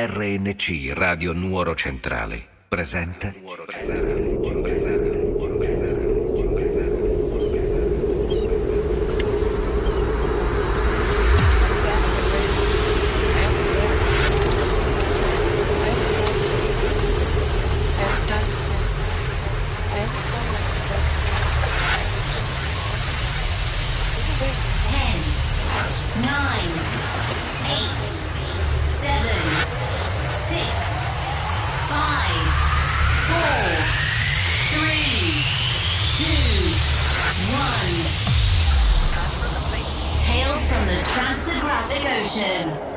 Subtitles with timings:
[0.00, 2.40] RNC Radio Nuoro Centrale.
[2.68, 3.34] Presenta
[42.38, 42.87] Tranceographic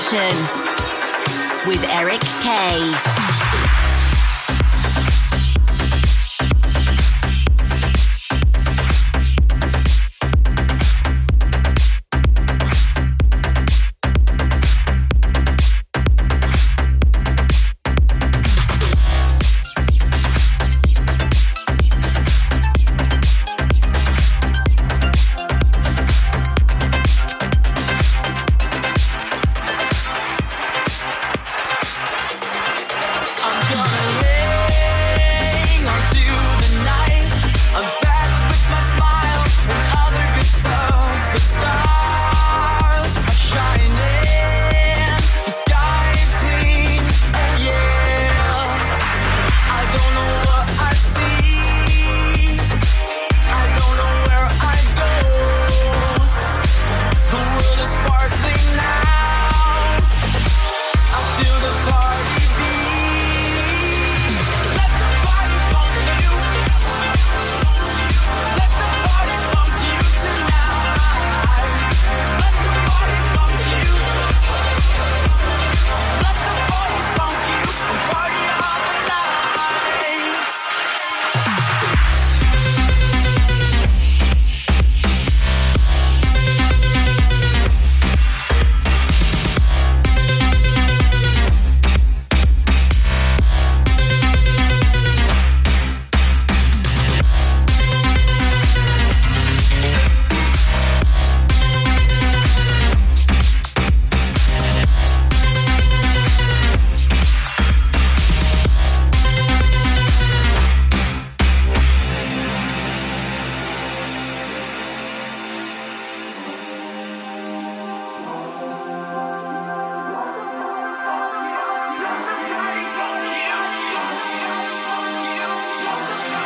[0.00, 0.59] Tranceographic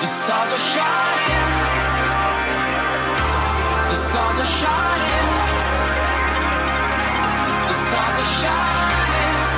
[0.05, 1.45] The stars are shining.
[3.89, 5.29] The stars are shining.
[7.69, 9.55] The stars are shining.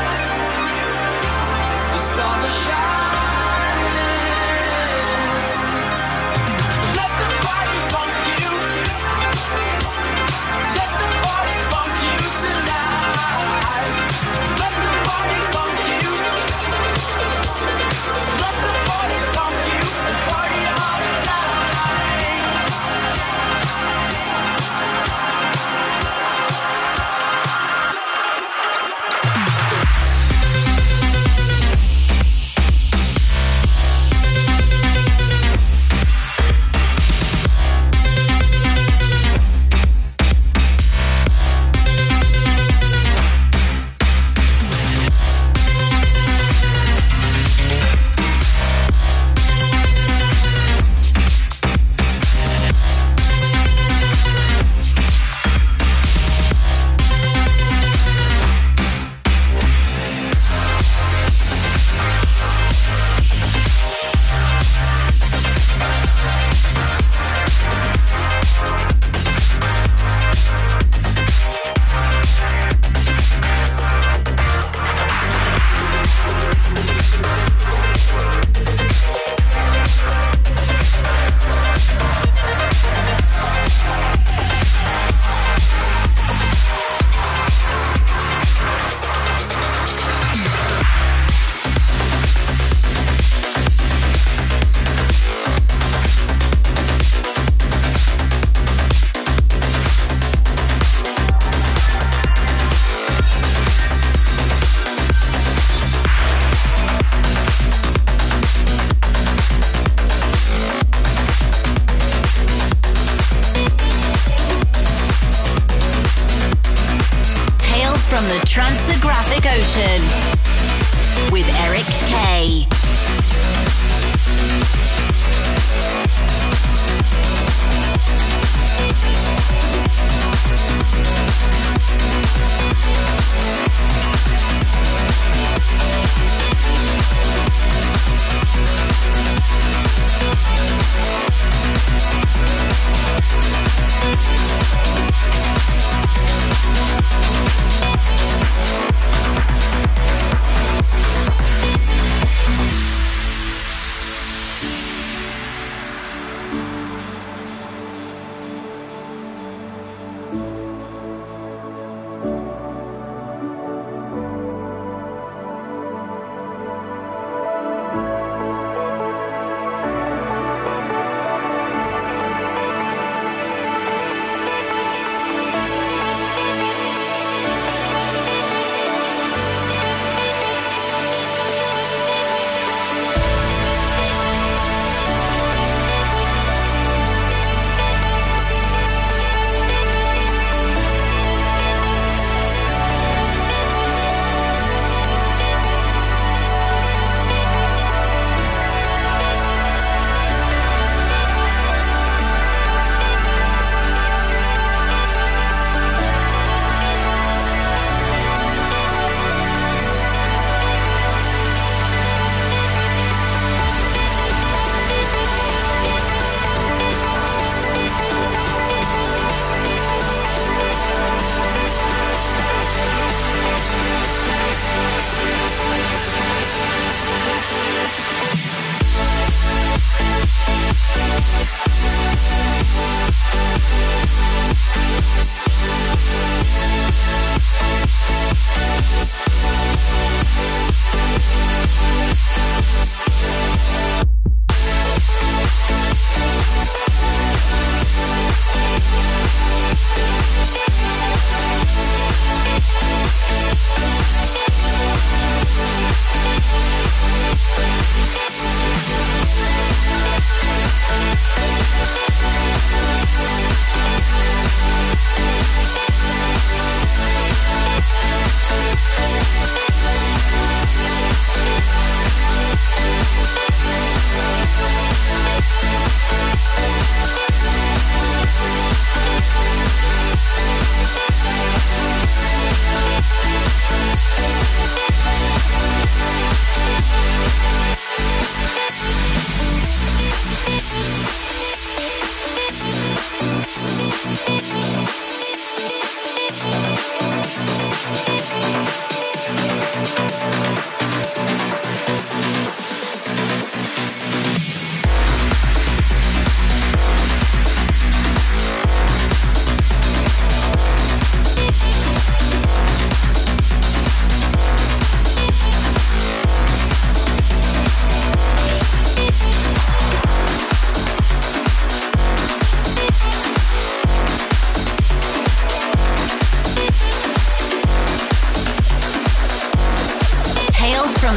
[1.90, 2.75] The stars are shining.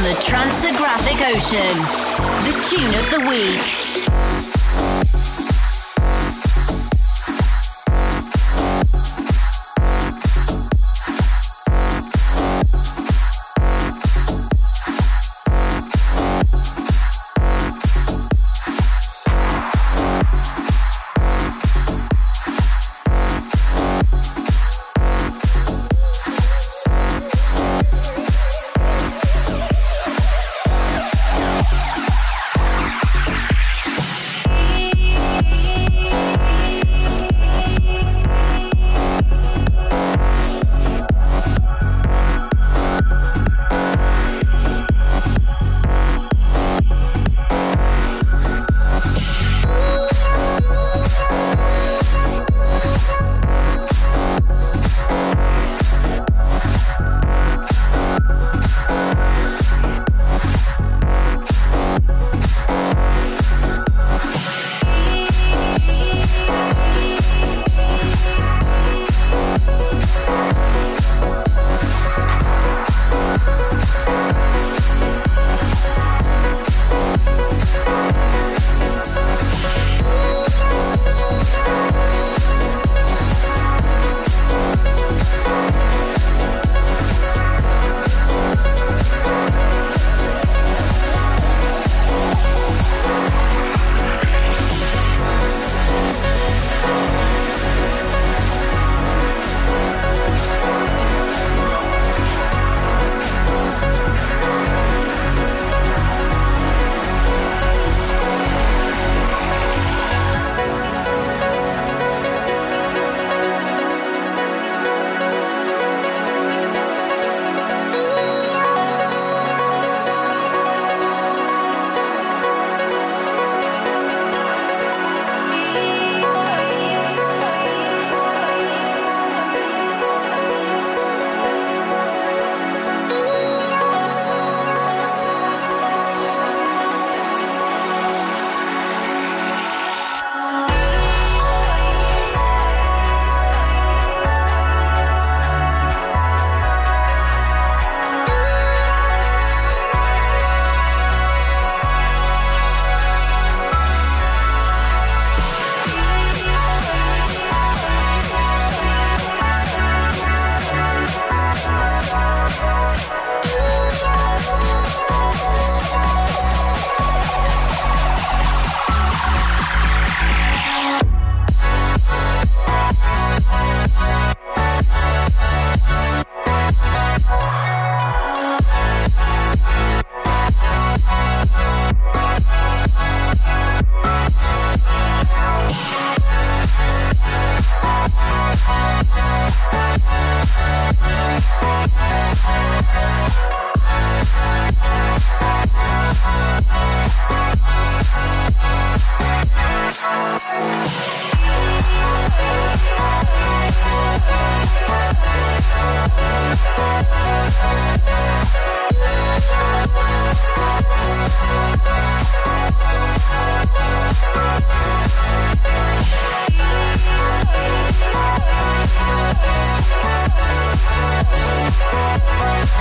[0.00, 1.76] From the Tranceographic Ocean.
[2.46, 3.89] The tune of the week.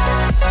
[0.10, 0.49] Bye.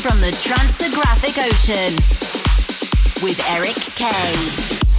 [0.00, 1.94] From the Tranceographic Ocean
[3.22, 4.91] with Eric Kay.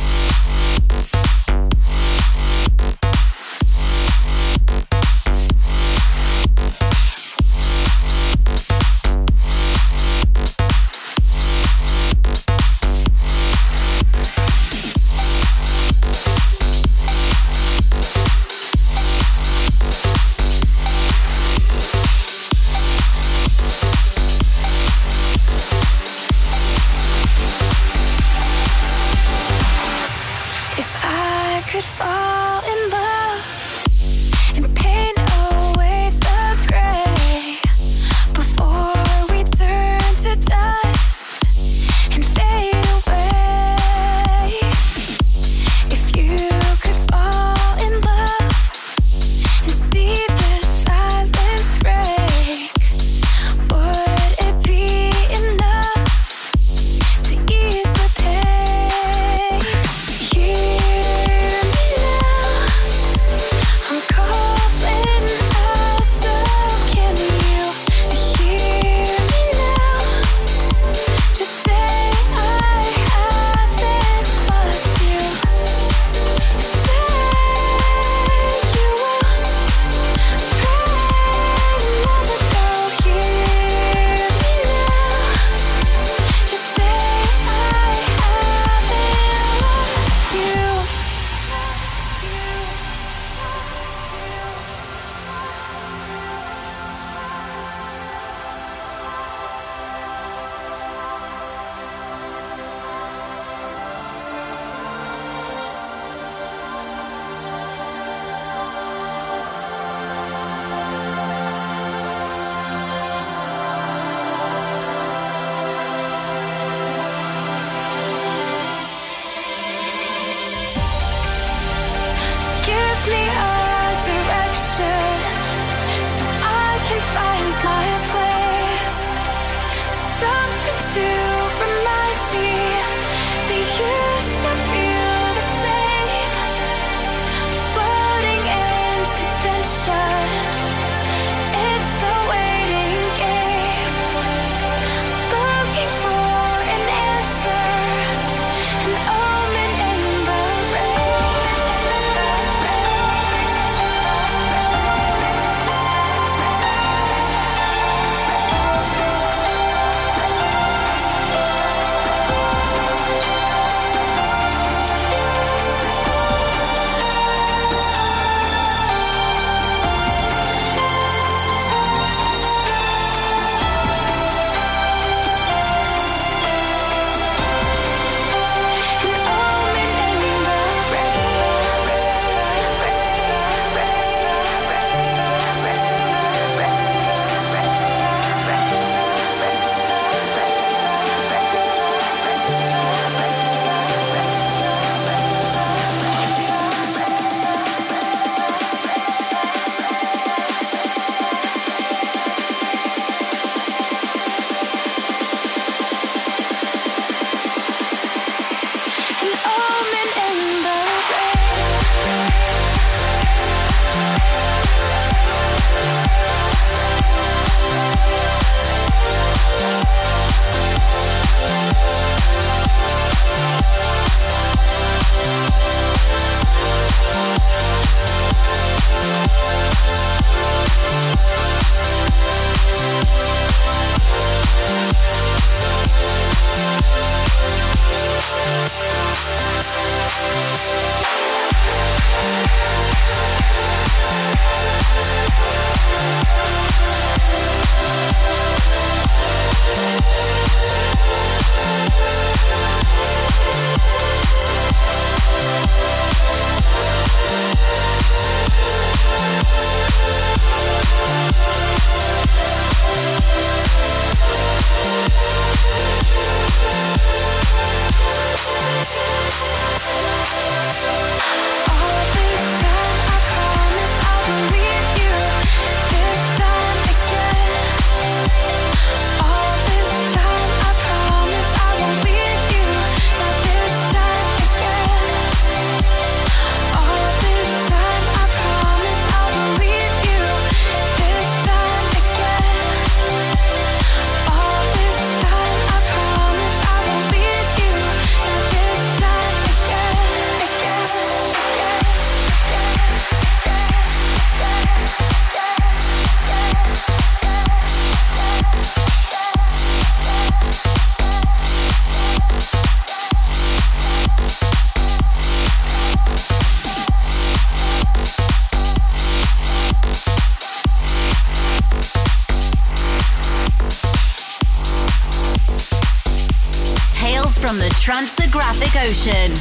[327.84, 329.32] Tranceographic Ocean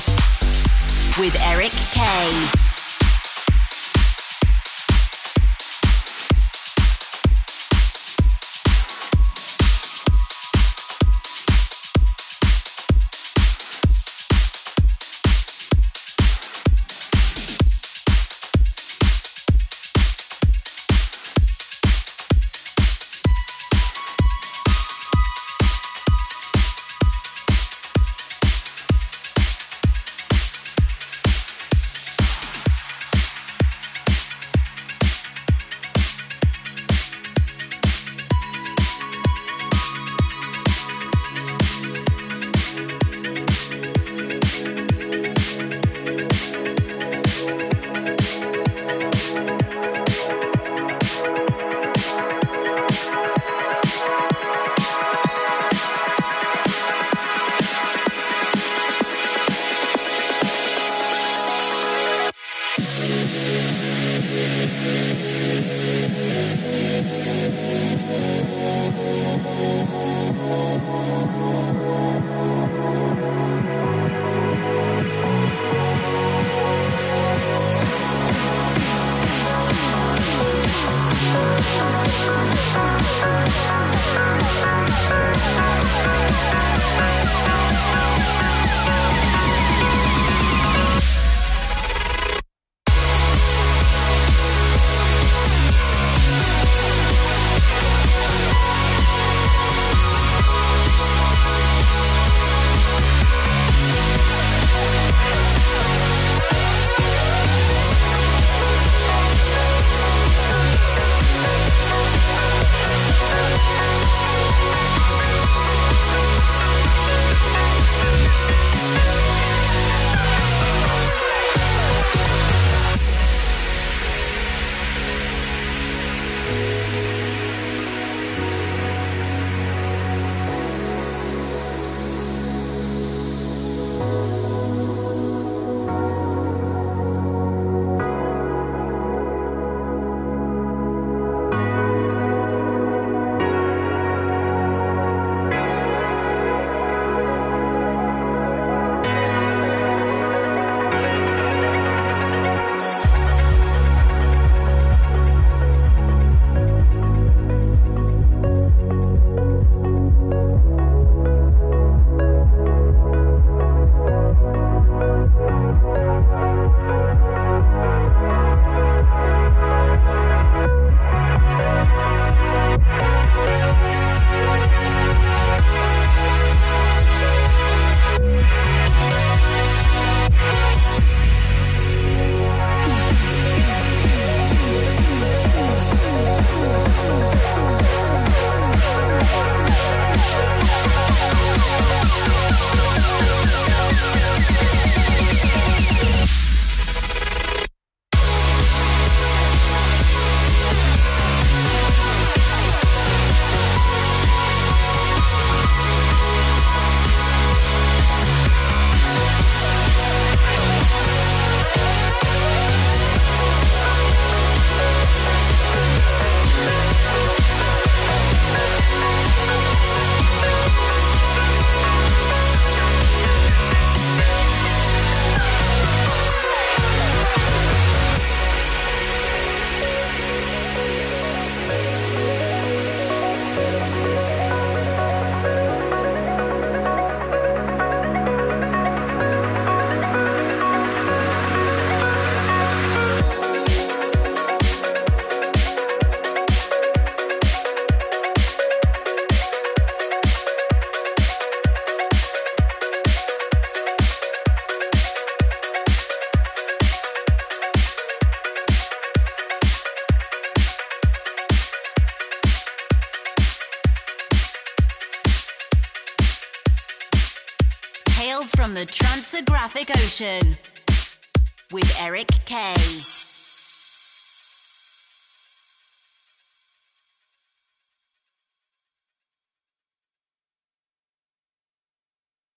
[1.17, 2.62] with Eric Kay.